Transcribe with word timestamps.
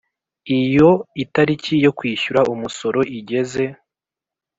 Iyo 0.59 0.89
itariki 1.23 1.73
yo 1.85 1.91
kwishyura 1.97 2.41
umusoro 2.53 2.99
igeze 3.19 3.63